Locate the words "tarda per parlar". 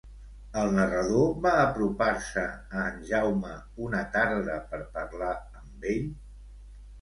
4.17-5.31